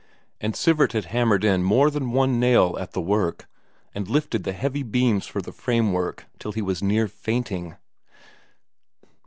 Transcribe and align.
And 0.39 0.55
Sivert 0.55 0.93
had 0.93 1.05
hammered 1.13 1.43
in 1.43 1.61
more 1.61 1.91
than 1.91 2.09
one 2.09 2.39
nail 2.39 2.75
at 2.79 2.93
the 2.93 2.99
work, 3.01 3.47
and 3.93 4.07
lifted 4.09 4.43
the 4.43 4.53
heavy 4.53 4.81
beams 4.81 5.27
for 5.27 5.43
the 5.43 5.51
framework 5.51 6.25
till 6.39 6.53
he 6.53 6.61
was 6.63 6.81
near 6.81 7.07
fainting. 7.07 7.75